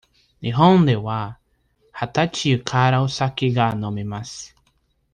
[0.41, 1.37] 日本では
[1.91, 4.55] 二十歳からお酒が飲めます。